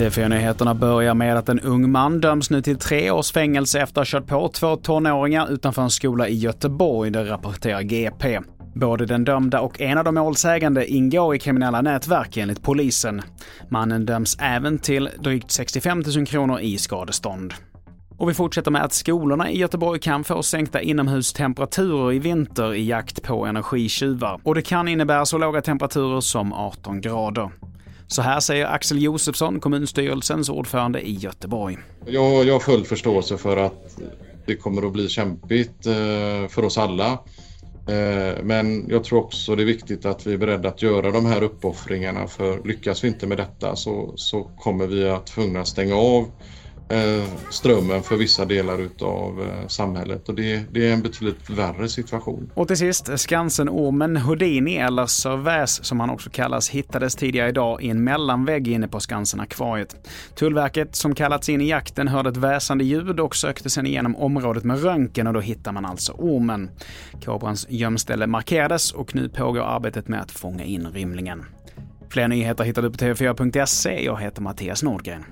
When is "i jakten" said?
61.60-62.08